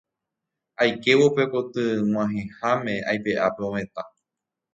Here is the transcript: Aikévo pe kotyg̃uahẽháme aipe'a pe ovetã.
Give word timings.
Aikévo 0.81 1.25
pe 1.35 1.43
kotyg̃uahẽháme 1.51 2.93
aipe'a 3.09 3.47
pe 3.55 3.61
ovetã. 3.67 4.03